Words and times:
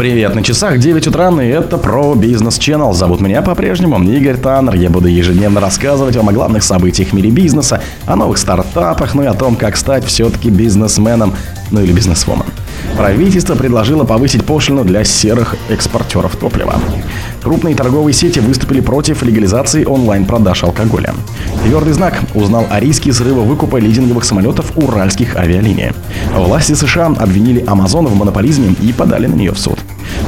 Привет, 0.00 0.34
на 0.34 0.42
часах 0.42 0.78
9 0.78 1.08
утра, 1.08 1.28
и 1.42 1.48
это 1.48 1.76
про 1.76 2.14
бизнес 2.14 2.58
Channel. 2.58 2.94
Зовут 2.94 3.20
меня 3.20 3.42
по-прежнему 3.42 4.02
Игорь 4.02 4.38
Таннер. 4.38 4.74
Я 4.76 4.88
буду 4.88 5.08
ежедневно 5.08 5.60
рассказывать 5.60 6.16
вам 6.16 6.30
о 6.30 6.32
главных 6.32 6.62
событиях 6.62 7.10
в 7.10 7.12
мире 7.12 7.28
бизнеса, 7.28 7.82
о 8.06 8.16
новых 8.16 8.38
стартапах, 8.38 9.14
ну 9.14 9.24
и 9.24 9.26
о 9.26 9.34
том, 9.34 9.56
как 9.56 9.76
стать 9.76 10.06
все-таки 10.06 10.48
бизнесменом, 10.48 11.34
ну 11.70 11.82
или 11.82 11.92
бизнесвомен. 11.92 12.46
Правительство 12.96 13.54
предложило 13.54 14.04
повысить 14.04 14.44
пошлину 14.46 14.84
для 14.84 15.04
серых 15.04 15.54
экспортеров 15.68 16.34
топлива. 16.36 16.76
Крупные 17.42 17.74
торговые 17.74 18.14
сети 18.14 18.40
выступили 18.40 18.80
против 18.80 19.22
легализации 19.22 19.84
онлайн-продаж 19.84 20.64
алкоголя. 20.64 21.12
Твердый 21.62 21.92
знак 21.92 22.20
узнал 22.34 22.66
о 22.70 22.80
риске 22.80 23.12
срыва 23.12 23.40
выкупа 23.40 23.76
лизинговых 23.76 24.24
самолетов 24.24 24.72
уральских 24.76 25.36
авиалиний. 25.36 25.92
Власти 26.34 26.72
США 26.72 27.08
обвинили 27.18 27.62
Amazon 27.64 28.06
в 28.06 28.14
монополизме 28.14 28.74
и 28.80 28.94
подали 28.94 29.26
на 29.26 29.34
нее 29.34 29.52
в 29.52 29.58
суд. 29.58 29.78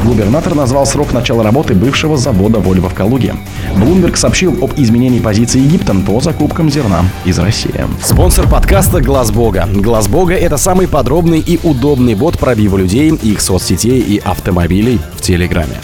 Губернатор 0.05 0.57
назвал 0.57 0.85
срок 0.85 1.13
начала 1.13 1.45
работы 1.45 1.75
бывшего 1.75 2.17
завода 2.17 2.59
Вольво 2.59 2.89
в 2.89 2.95
Калуге. 2.95 3.37
Блумберг 3.77 4.17
сообщил 4.17 4.59
об 4.63 4.73
изменении 4.77 5.21
позиции 5.21 5.61
Египта 5.61 5.95
по 5.95 6.21
закупкам 6.21 6.71
зерна 6.71 7.05
из 7.25 7.39
России. 7.39 7.87
Спонсор 8.03 8.49
подкаста 8.49 9.01
«Глаз 9.01 9.31
Бога». 9.31 9.69
«Глаз 9.73 10.09
Бога»— 10.09 10.35
это 10.35 10.57
самый 10.57 10.89
подробный 10.89 11.39
и 11.39 11.61
удобный 11.63 12.17
бот 12.17 12.37
пробива 12.39 12.77
людей, 12.77 13.11
их 13.11 13.41
соцсетей 13.41 14.01
и 14.01 14.19
автомобилей 14.19 14.99
в 15.15 15.21
Телеграме. 15.21 15.81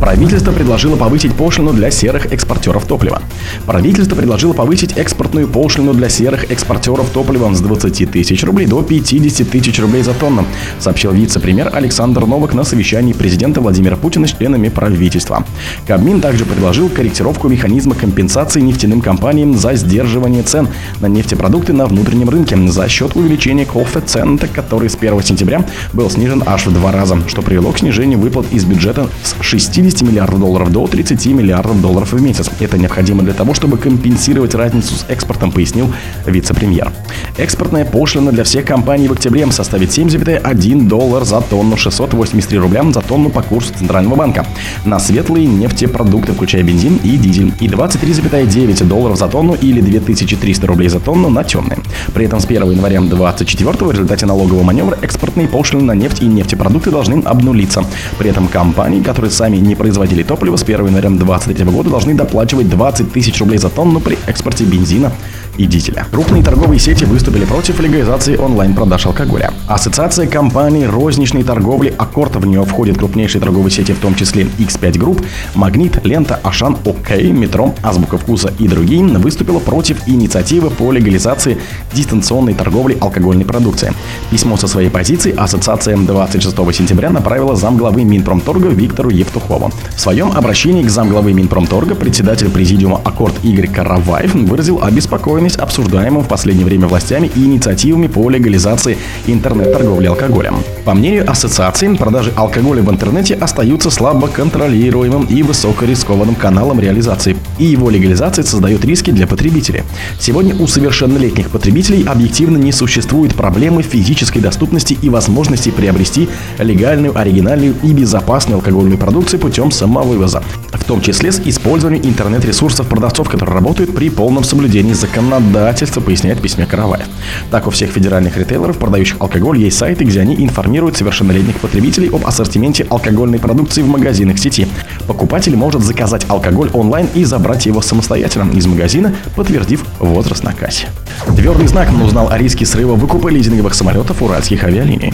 Правительство 0.00 0.52
предложило 0.52 0.96
повысить 0.96 1.34
пошлину 1.34 1.72
для 1.72 1.90
серых 1.90 2.32
экспортеров 2.32 2.84
топлива. 2.84 3.22
Правительство 3.64 4.14
предложило 4.14 4.52
повысить 4.52 4.92
экспортную 4.96 5.48
пошлину 5.48 5.94
для 5.94 6.08
серых 6.08 6.50
экспортеров 6.50 7.08
топлива 7.10 7.52
с 7.54 7.60
20 7.60 8.10
тысяч 8.10 8.44
рублей 8.44 8.66
до 8.66 8.82
50 8.82 9.48
тысяч 9.48 9.80
рублей 9.80 10.02
за 10.02 10.12
тонну, 10.12 10.44
сообщил 10.78 11.12
вице-премьер 11.12 11.70
Александр 11.72 12.26
Новак 12.26 12.54
на 12.54 12.64
совещании 12.64 13.12
президента 13.12 13.53
Владимира 13.60 13.96
Путина 13.96 14.26
с 14.26 14.32
членами 14.32 14.68
правительства. 14.68 15.44
Кабмин 15.86 16.20
также 16.20 16.44
предложил 16.44 16.88
корректировку 16.88 17.48
механизма 17.48 17.94
компенсации 17.94 18.60
нефтяным 18.60 19.00
компаниям 19.00 19.56
за 19.56 19.74
сдерживание 19.74 20.42
цен 20.42 20.68
на 21.00 21.06
нефтепродукты 21.06 21.72
на 21.72 21.86
внутреннем 21.86 22.30
рынке 22.30 22.56
за 22.68 22.88
счет 22.88 23.16
увеличения 23.16 23.66
коэффициента, 23.66 24.48
который 24.48 24.88
с 24.88 24.96
1 24.96 25.22
сентября 25.22 25.64
был 25.92 26.08
снижен 26.10 26.42
аж 26.46 26.66
в 26.66 26.72
два 26.72 26.90
раза, 26.90 27.18
что 27.28 27.42
привело 27.42 27.72
к 27.72 27.78
снижению 27.78 28.18
выплат 28.18 28.46
из 28.52 28.64
бюджета 28.64 29.08
с 29.22 29.34
60 29.40 29.84
50 29.84 30.02
миллиардов 30.02 30.40
долларов 30.40 30.72
до 30.72 30.86
30 30.86 31.26
миллиардов 31.26 31.80
долларов 31.80 32.12
в 32.12 32.20
месяц. 32.20 32.50
Это 32.60 32.78
необходимо 32.78 33.22
для 33.22 33.32
того, 33.32 33.54
чтобы 33.54 33.76
компенсировать 33.76 34.54
разницу 34.54 34.94
с 34.94 35.04
экспортом, 35.08 35.52
пояснил 35.52 35.92
вице-премьер. 36.26 36.92
Экспортная 37.36 37.84
пошлина 37.84 38.32
для 38.32 38.44
всех 38.44 38.64
компаний 38.64 39.08
в 39.08 39.12
октябре 39.12 39.50
составит 39.50 39.90
7,1 39.90 40.88
доллар 40.88 41.24
за 41.24 41.40
тонну, 41.40 41.76
683 41.76 42.58
рубля 42.58 42.84
за 42.92 43.00
тонну 43.00 43.30
по 43.30 43.42
курсу 43.44 43.72
Центрального 43.78 44.16
банка. 44.16 44.46
На 44.84 44.98
светлые 44.98 45.46
нефтепродукты, 45.46 46.32
включая 46.32 46.62
бензин 46.62 47.00
и 47.02 47.16
дизель, 47.16 47.52
и 47.60 47.68
23,9 47.68 48.84
долларов 48.84 49.18
за 49.18 49.28
тонну 49.28 49.54
или 49.54 49.80
2300 49.80 50.66
рублей 50.66 50.88
за 50.88 51.00
тонну 51.00 51.28
на 51.28 51.44
темные. 51.44 51.78
При 52.12 52.26
этом 52.26 52.40
с 52.40 52.44
1 52.44 52.70
января 52.70 53.00
2024 53.00 53.86
в 53.86 53.90
результате 53.90 54.26
налогового 54.26 54.62
маневра 54.62 54.98
экспортные 55.02 55.48
пошлины 55.48 55.84
на 55.84 55.92
нефть 55.92 56.22
и 56.22 56.26
нефтепродукты 56.26 56.90
должны 56.90 57.22
обнулиться. 57.22 57.84
При 58.18 58.30
этом 58.30 58.48
компании, 58.48 59.02
которые 59.02 59.30
сами 59.30 59.56
не 59.56 59.74
производители 59.74 60.22
топлива 60.22 60.56
с 60.56 60.62
1 60.62 60.86
января 60.86 61.08
2023 61.08 61.64
года 61.64 61.90
должны 61.90 62.14
доплачивать 62.14 62.68
20 62.68 63.12
тысяч 63.12 63.38
рублей 63.40 63.58
за 63.58 63.70
тонну 63.70 64.00
при 64.00 64.18
экспорте 64.26 64.64
бензина 64.64 65.12
и 65.56 65.66
дизеля. 65.66 66.06
Крупные 66.10 66.42
торговые 66.42 66.78
сети 66.78 67.04
выступили 67.04 67.44
против 67.44 67.80
легализации 67.80 68.36
онлайн-продаж 68.36 69.06
алкоголя. 69.06 69.52
Ассоциация 69.68 70.26
компаний 70.26 70.86
розничной 70.86 71.42
торговли 71.44 71.94
«Аккорд» 71.96 72.36
в 72.36 72.46
нее 72.46 72.64
входят 72.64 72.98
крупнейшие 72.98 73.40
торговые 73.40 73.70
сети, 73.70 73.92
в 73.92 73.98
том 73.98 74.14
числе 74.14 74.44
X5 74.58 74.92
Group, 74.92 75.24
Магнит, 75.54 76.04
Лента, 76.04 76.40
Ашан, 76.42 76.76
ОК, 76.84 77.10
Метро, 77.22 77.74
Азбука 77.82 78.18
Вкуса 78.18 78.52
и 78.58 78.68
другие, 78.68 79.04
выступила 79.04 79.58
против 79.58 80.06
инициативы 80.06 80.70
по 80.70 80.92
легализации 80.92 81.58
дистанционной 81.92 82.54
торговли 82.54 82.96
алкогольной 83.00 83.44
продукции. 83.44 83.92
Письмо 84.30 84.56
со 84.56 84.68
своей 84.68 84.90
позиции 84.90 85.34
ассоциация 85.36 85.96
26 85.96 86.56
сентября 86.74 87.10
направила 87.10 87.56
замглавы 87.56 88.04
Минпромторга 88.04 88.68
Виктору 88.68 89.10
Евтухову. 89.10 89.70
В 89.96 90.00
своем 90.00 90.32
обращении 90.32 90.82
к 90.82 90.90
замглавы 90.90 91.32
Минпромторга 91.32 91.94
председатель 91.94 92.50
президиума 92.50 93.00
«Аккорд» 93.04 93.34
Игорь 93.44 93.68
Караваев 93.68 94.34
выразил 94.34 94.82
обеспокоенность 94.82 95.43
обеспокоенность 95.44 95.56
обсуждаемым 95.56 96.22
в 96.22 96.28
последнее 96.28 96.64
время 96.64 96.86
властями 96.86 97.30
и 97.34 97.44
инициативами 97.44 98.06
по 98.06 98.28
легализации 98.30 98.96
интернет-торговли 99.26 100.06
алкоголем. 100.06 100.56
По 100.84 100.94
мнению 100.94 101.30
ассоциации, 101.30 101.94
продажи 101.94 102.32
алкоголя 102.36 102.82
в 102.82 102.90
интернете 102.90 103.34
остаются 103.34 103.90
слабо 103.90 104.28
контролируемым 104.28 105.24
и 105.24 105.42
высокорискованным 105.42 106.34
каналом 106.34 106.80
реализации, 106.80 107.36
и 107.58 107.64
его 107.64 107.90
легализация 107.90 108.44
создает 108.44 108.84
риски 108.84 109.10
для 109.10 109.26
потребителей. 109.26 109.82
Сегодня 110.18 110.54
у 110.54 110.66
совершеннолетних 110.66 111.50
потребителей 111.50 112.04
объективно 112.04 112.58
не 112.58 112.72
существует 112.72 113.34
проблемы 113.34 113.82
физической 113.82 114.40
доступности 114.40 114.96
и 115.00 115.08
возможности 115.10 115.70
приобрести 115.70 116.28
легальную, 116.58 117.18
оригинальную 117.18 117.74
и 117.82 117.92
безопасную 117.92 118.56
алкогольную 118.56 118.98
продукцию 118.98 119.40
путем 119.40 119.70
самовывоза, 119.70 120.42
в 120.78 120.84
том 120.84 121.00
числе 121.00 121.32
с 121.32 121.40
использованием 121.44 122.04
интернет-ресурсов 122.04 122.88
продавцов, 122.88 123.28
которые 123.28 123.54
работают 123.54 123.94
при 123.94 124.10
полном 124.10 124.44
соблюдении 124.44 124.92
законодательства 124.92 126.00
поясняет 126.00 126.38
в 126.38 126.42
письме 126.42 126.66
Караваев. 126.66 127.06
Так, 127.50 127.66
у 127.66 127.70
всех 127.70 127.90
федеральных 127.90 128.36
ритейлеров, 128.36 128.78
продающих 128.78 129.16
алкоголь, 129.20 129.58
есть 129.58 129.78
сайты, 129.78 130.04
где 130.04 130.20
они 130.20 130.34
информируют 130.34 130.96
совершеннолетних 130.96 131.56
потребителей 131.56 132.08
об 132.08 132.26
ассортименте 132.26 132.86
алкогольной 132.88 133.38
продукции 133.38 133.82
в 133.82 133.88
магазинах 133.88 134.38
сети. 134.38 134.66
Покупатель 135.06 135.56
может 135.56 135.82
заказать 135.82 136.26
алкоголь 136.28 136.70
онлайн 136.72 137.08
и 137.14 137.24
забрать 137.24 137.66
его 137.66 137.80
самостоятельно 137.80 138.50
из 138.52 138.66
магазина, 138.66 139.14
подтвердив 139.36 139.84
возраст 139.98 140.42
на 140.42 140.52
кассе. 140.52 140.88
Твердый 141.36 141.66
знак 141.66 141.88
узнал 142.02 142.30
о 142.30 142.38
риске 142.38 142.66
срыва 142.66 142.94
выкупа 142.94 143.28
лизинговых 143.28 143.74
самолетов 143.74 144.22
уральских 144.22 144.64
авиалиний. 144.64 145.12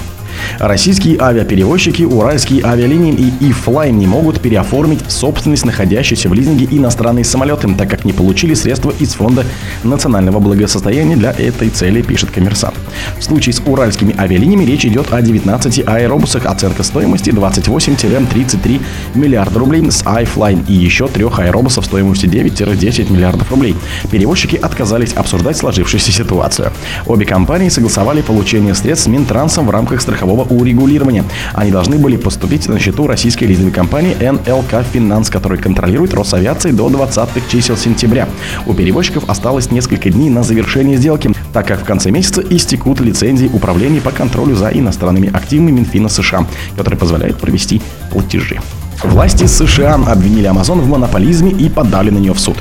Российские 0.58 1.20
авиаперевозчики, 1.20 2.02
уральские 2.02 2.64
авиалинии 2.64 3.12
и 3.12 3.50
eFly 3.50 3.90
не 3.90 4.06
могут 4.06 4.40
переоформить 4.40 5.00
собственность 5.08 5.64
находящейся 5.64 6.28
в 6.28 6.34
лизинге 6.34 6.66
иностранные 6.70 7.24
самолеты, 7.24 7.68
так 7.74 7.90
как 7.90 8.04
не 8.04 8.12
получили 8.12 8.54
средства 8.54 8.92
из 8.98 9.14
Фонда 9.14 9.44
национального 9.84 10.38
благосостояния 10.38 11.16
для 11.16 11.30
этой 11.32 11.70
цели, 11.70 12.02
пишет 12.02 12.30
коммерсант. 12.30 12.74
В 13.18 13.24
случае 13.24 13.54
с 13.54 13.60
уральскими 13.64 14.14
авиалиниями 14.18 14.64
речь 14.64 14.84
идет 14.84 15.12
о 15.12 15.20
19 15.20 15.86
аэробусах, 15.86 16.46
оценка 16.46 16.82
стоимости 16.82 17.30
28-33 17.30 18.80
миллиарда 19.14 19.58
рублей 19.58 19.90
с 19.90 20.02
iFlying 20.02 20.64
и 20.68 20.72
еще 20.72 21.08
трех 21.08 21.38
аэробусов 21.38 21.84
стоимостью 21.84 22.30
9-10 22.30 23.12
миллиардов 23.12 23.50
рублей. 23.50 23.76
Перевозчики 24.10 24.56
отказались 24.56 25.12
обсуждать 25.14 25.56
сложившуюся 25.56 26.12
ситуацию. 26.12 26.72
Обе 27.06 27.26
компании 27.26 27.68
согласовали 27.68 28.22
получение 28.22 28.74
средств 28.74 29.08
Минтрансом 29.08 29.66
в 29.66 29.70
рамках 29.70 30.00
страхового 30.00 30.29
страхового 30.30 30.44
урегулирования. 30.60 31.24
Они 31.54 31.70
должны 31.70 31.98
были 31.98 32.16
поступить 32.16 32.68
на 32.68 32.78
счету 32.78 33.06
российской 33.06 33.44
лизинговой 33.44 33.72
компании 33.72 34.16
НЛК 34.20 34.84
Финанс, 34.92 35.30
которая 35.30 35.60
контролирует 35.60 36.14
Росавиацией 36.14 36.74
до 36.74 36.88
20 36.88 37.48
чисел 37.48 37.76
сентября. 37.76 38.28
У 38.66 38.74
перевозчиков 38.74 39.28
осталось 39.28 39.70
несколько 39.70 40.10
дней 40.10 40.30
на 40.30 40.42
завершение 40.42 40.96
сделки, 40.96 41.30
так 41.52 41.66
как 41.66 41.80
в 41.80 41.84
конце 41.84 42.10
месяца 42.10 42.42
истекут 42.48 43.00
лицензии 43.00 43.50
управления 43.52 44.00
по 44.00 44.10
контролю 44.10 44.54
за 44.54 44.68
иностранными 44.68 45.30
активами 45.32 45.72
Минфина 45.72 46.08
США, 46.08 46.46
которые 46.76 46.98
позволяют 46.98 47.38
провести 47.38 47.80
платежи. 48.10 48.60
Власти 49.02 49.46
США 49.46 49.94
обвинили 49.94 50.50
Amazon 50.50 50.80
в 50.80 50.88
монополизме 50.88 51.50
и 51.52 51.70
подали 51.70 52.10
на 52.10 52.18
нее 52.18 52.34
в 52.34 52.38
суд. 52.38 52.58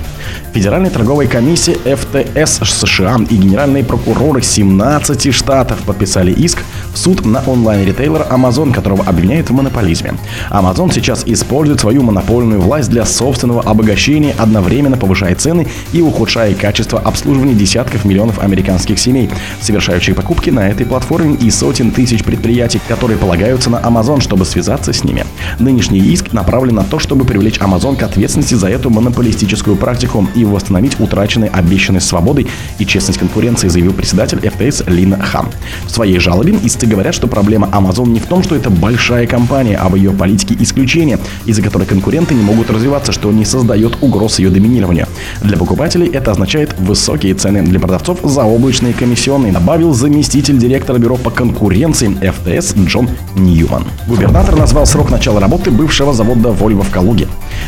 Федеральная 0.54 0.90
торговая 0.90 1.28
комиссия 1.28 1.74
ФТС 1.74 2.60
США 2.64 3.18
и 3.30 3.36
генеральные 3.36 3.84
прокуроры 3.84 4.42
17 4.42 5.34
штатов 5.34 5.80
подписали 5.80 6.32
иск 6.32 6.64
в 6.94 6.98
суд 6.98 7.26
на 7.26 7.42
онлайн-ритейлера 7.46 8.26
Amazon, 8.30 8.74
которого 8.74 9.04
обвиняют 9.04 9.50
в 9.50 9.54
монополизме. 9.54 10.14
Amazon 10.50 10.94
сейчас 10.94 11.24
использует 11.26 11.80
свою 11.80 12.04
монопольную 12.04 12.62
власть 12.62 12.90
для 12.90 13.06
собственного 13.06 13.62
обогащения, 13.62 14.36
одновременно 14.38 14.98
повышая 14.98 15.36
цены 15.36 15.68
и 15.94 16.02
ухудшая 16.02 16.54
качество 16.56 17.00
обслуживания 17.00 17.54
десятков 17.54 18.06
миллионов 18.06 18.40
американских 18.40 19.00
семей, 19.00 19.30
совершающих 19.62 20.16
покупки 20.16 20.50
на 20.50 20.70
этой 20.70 20.86
платформе 20.86 21.36
и 21.36 21.50
сотен 21.52 21.92
тысяч 21.92 22.24
предприятий, 22.24 22.82
которые 22.88 23.18
полагаются 23.18 23.70
на 23.70 23.78
Amazon, 23.78 24.22
чтобы 24.22 24.46
связаться 24.46 24.94
с 24.94 25.04
ними. 25.04 25.26
Нынешний 25.60 26.00
иск 26.00 26.34
направлен 26.34 26.76
на 26.76 26.84
то, 26.84 27.00
чтобы 27.00 27.26
привлечь 27.26 27.60
Amazon 27.60 27.96
к 27.96 28.04
ответственности 28.04 28.56
за 28.56 28.68
эту 28.70 28.90
монополистическую 28.90 29.76
практику 29.76 30.28
и 30.36 30.46
восстановить 30.46 31.00
утраченные 31.00 31.50
обещанные 31.50 32.02
свободой 32.02 32.48
и 32.78 32.86
честность 32.86 33.20
конкуренции, 33.20 33.68
заявил 33.68 33.94
председатель 33.94 34.40
ФТС 34.40 34.84
Лин 34.88 35.20
Хан. 35.20 35.48
В 35.86 35.92
своей 35.92 36.20
жалобе 36.20 36.58
истцы 36.64 36.89
говорят, 36.90 37.16
что 37.16 37.28
проблема 37.28 37.70
Amazon 37.72 38.10
не 38.10 38.20
в 38.20 38.26
том, 38.26 38.44
что 38.44 38.56
это 38.56 38.70
большая 38.70 39.28
компания, 39.28 39.78
а 39.78 39.88
в 39.88 39.96
ее 39.96 40.12
политике 40.12 40.56
исключения, 40.60 41.20
из-за 41.46 41.62
которой 41.62 41.86
конкуренты 41.86 42.34
не 42.34 42.42
могут 42.42 42.70
развиваться, 42.70 43.12
что 43.12 43.32
не 43.32 43.46
создает 43.46 43.98
угроз 44.02 44.40
ее 44.40 44.50
доминированию. 44.50 45.08
Для 45.42 45.58
покупателей 45.58 46.08
это 46.08 46.32
означает 46.32 46.78
высокие 46.80 47.34
цены, 47.36 47.62
для 47.62 47.80
продавцов 47.80 48.20
заоблачные 48.24 48.94
комиссионные, 48.94 49.54
добавил 49.54 49.94
заместитель 49.94 50.58
директора 50.58 50.98
бюро 50.98 51.16
по 51.16 51.30
конкуренции 51.30 52.10
ФТС 52.10 52.76
Джон 52.76 53.10
Ньюман. 53.36 53.86
Губернатор 54.08 54.56
назвал 54.56 54.86
срок 54.86 55.12
начала 55.12 55.40
работы 55.40 55.72
бывшего 55.72 56.14
завода 56.14 56.50
Volvo 56.50 56.84
в 56.84 56.90
Калуге. 56.90 57.28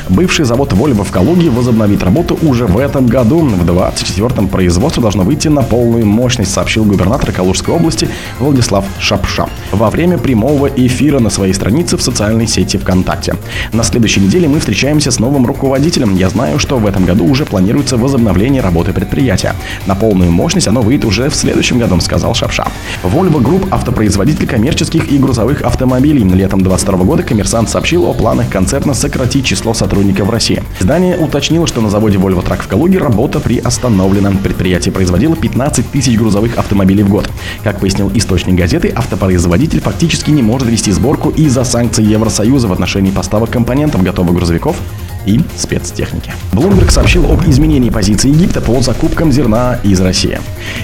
Бывший 0.10 0.46
завод 0.46 0.74
Volvo 0.74 1.04
в 1.04 1.12
Калуге 1.12 1.50
возобновит 1.50 2.04
работу 2.04 2.38
уже 2.42 2.66
в 2.66 2.78
этом 2.78 3.08
году. 3.08 3.40
В 3.40 3.64
24-м 3.64 4.48
производство 4.48 5.02
должно 5.02 5.24
выйти 5.24 5.48
на 5.48 5.62
полную 5.62 6.06
мощность, 6.06 6.54
сообщил 6.54 6.84
губернатор 6.86 7.32
Калужской 7.32 7.76
области 7.76 8.10
Владислав 8.40 8.86
Шапша 9.02 9.48
во 9.72 9.90
время 9.90 10.18
прямого 10.18 10.68
эфира 10.68 11.20
на 11.20 11.30
своей 11.30 11.54
странице 11.54 11.98
в 11.98 12.02
социальной 12.02 12.48
сети 12.48 12.78
ВКонтакте. 12.78 13.36
На 13.74 13.84
следующей 13.84 14.20
неделе 14.22 14.48
мы 14.48 14.60
встречаемся 14.60 15.12
с 15.12 15.20
новым 15.20 15.46
руководителем. 15.46 16.16
Я 16.16 16.30
знаю, 16.30 16.60
что 16.60 16.78
в 16.78 16.86
этом 16.86 17.06
году 17.06 17.26
уже 17.26 17.46
планируется 17.46 17.98
возобновление 17.98 18.62
работы 18.62 18.94
предприятия. 18.94 19.56
На 19.88 19.96
полную 19.96 20.32
мощность 20.32 20.68
оно 20.68 20.82
выйдет 20.82 21.06
уже 21.06 21.30
в 21.30 21.36
следующем 21.36 21.80
году, 21.80 22.00
сказал 22.00 22.34
Шапша. 22.34 22.68
Volvo 23.04 23.42
Group– 23.42 23.68
автопроизводитель 23.72 24.48
коммерческих 24.48 25.12
и 25.12 25.18
грузовых 25.18 25.62
автомобилей. 25.64 26.22
Летом 26.22 26.62
2022 26.62 27.06
года 27.06 27.24
коммерсант 27.24 27.70
сообщил 27.70 28.06
о 28.06 28.14
планах 28.14 28.50
концерна 28.50 28.94
сократить 28.94 29.46
число 29.46 29.74
сотрудников 29.74 30.28
в 30.28 30.30
России. 30.30 30.64
Издание 30.80 31.18
уточнило, 31.18 31.66
что 31.68 31.82
на 31.82 31.90
заводе 31.90 32.18
Volvo 32.18 32.46
Truck 32.46 32.62
в 32.64 32.68
Калуге 32.68 33.00
работа 33.00 33.40
приостановлена. 33.40 34.32
Предприятие 34.44 34.94
производило 34.94 35.36
15 35.36 35.92
тысяч 35.92 36.18
грузовых 36.18 36.58
автомобилей 36.58 37.04
в 37.04 37.10
год. 37.10 37.30
Как 37.64 37.80
пояснил 37.80 38.12
источник 38.14 38.56
газеты, 38.56 38.91
автопроизводитель 38.96 39.82
фактически 39.82 40.32
не 40.32 40.42
может 40.42 40.68
вести 40.68 40.92
сборку 40.92 41.30
из-за 41.30 41.64
санкций 41.64 42.06
Евросоюза 42.06 42.68
в 42.68 42.74
отношении 42.74 43.12
поставок 43.12 43.50
компонентов 43.50 44.04
готовых 44.04 44.36
грузовиков 44.36 44.76
и 45.26 45.40
спецтехники. 45.58 46.34
Bloomberg 46.52 46.92
сообщил 46.92 47.32
об 47.32 47.48
изменении 47.48 47.90
позиции 47.90 48.30
Египта 48.30 48.62
по 48.62 48.82
закупкам 48.82 49.32
зерна 49.32 49.80
из 49.84 50.00
России. 50.02 50.40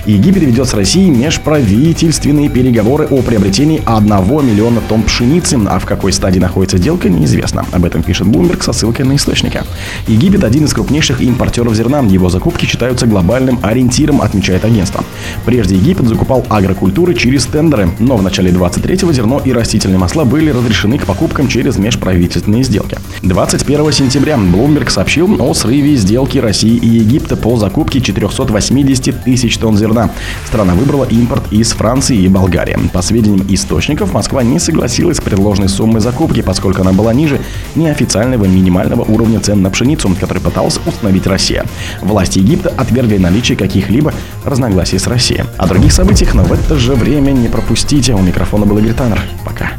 Египет 0.06 0.44
ведет 0.44 0.68
с 0.68 0.74
Россией 0.74 1.10
межправительственные 1.10 2.50
переговоры 2.50 3.08
о 3.08 3.22
приобретении 3.22 3.82
1 3.86 4.08
миллиона 4.46 4.82
тонн 4.88 5.04
пшеницы, 5.04 5.58
а 5.68 5.80
в 5.80 5.86
какой 5.86 6.14
стадии 6.14 6.40
находится 6.40 6.78
сделка, 6.78 7.10
неизвестно. 7.10 7.66
Об 7.72 7.86
этом 7.86 8.04
пишет 8.04 8.28
Bloomberg 8.28 8.64
со 8.64 8.74
ссылкой 8.74 9.06
на 9.06 9.16
источника. 9.16 9.66
Египет 10.08 10.44
один 10.44 10.66
из 10.66 10.74
крупнейших 10.74 11.22
импортеров 11.22 11.74
зерна. 11.76 12.00
Его 12.00 12.30
закупки 12.30 12.66
считаются 12.66 13.08
глобальным 13.08 13.60
ориентиром, 13.62 14.22
отмечает 14.22 14.66
агентство. 14.66 15.04
Прежде 15.46 15.76
Египет 15.76 16.08
закупал 16.08 16.46
агрокультуры 16.50 17.14
через 17.14 17.46
тендеры, 17.46 17.90
но 18.00 18.18
в 18.18 18.24
начале 18.24 18.52
23-го 18.52 19.12
зерно 19.14 19.42
и 19.44 19.52
растительные 19.52 19.98
масла 19.98 20.26
были 20.26 20.50
разрешены 20.50 20.98
к 20.98 21.06
покупкам 21.06 21.48
через 21.48 21.78
межправительственные 21.78 22.64
сделки. 22.64 22.98
21 23.22 23.92
сентября 23.92 24.27
октября 24.28 24.60
Bloomberg 24.60 24.90
сообщил 24.90 25.42
о 25.42 25.54
срыве 25.54 25.96
сделки 25.96 26.38
России 26.38 26.76
и 26.76 26.88
Египта 26.88 27.38
по 27.38 27.56
закупке 27.56 28.02
480 28.02 29.24
тысяч 29.24 29.58
тонн 29.58 29.78
зерна. 29.78 30.10
Страна 30.46 30.74
выбрала 30.76 31.06
импорт 31.06 31.44
из 31.52 31.72
Франции 31.72 32.18
и 32.18 32.28
Болгарии. 32.28 32.78
По 32.92 33.02
сведениям 33.02 33.46
источников, 33.48 34.12
Москва 34.12 34.44
не 34.44 34.60
согласилась 34.60 35.18
с 35.18 35.22
предложенной 35.22 35.70
суммой 35.70 36.02
закупки, 36.02 36.42
поскольку 36.42 36.82
она 36.82 36.92
была 36.92 37.14
ниже 37.14 37.40
неофициального 37.76 38.46
минимального 38.46 39.04
уровня 39.04 39.40
цен 39.40 39.62
на 39.62 39.70
пшеницу, 39.70 40.14
который 40.20 40.42
пыталась 40.42 40.80
установить 40.86 41.26
Россия. 41.26 41.64
Власти 42.02 42.40
Египта 42.40 42.74
отвергли 42.76 43.18
наличие 43.18 43.58
каких-либо 43.58 44.14
разногласий 44.44 45.00
с 45.00 45.08
Россией. 45.08 45.46
О 45.58 45.68
других 45.68 45.94
событиях, 45.94 46.34
но 46.34 46.44
в 46.44 46.52
это 46.52 46.76
же 46.76 46.96
время 46.96 47.32
не 47.32 47.48
пропустите. 47.48 48.14
У 48.14 48.20
микрофона 48.20 48.66
был 48.66 48.78
Игорь 48.78 48.94
Таннер. 48.94 49.22
Пока. 49.46 49.72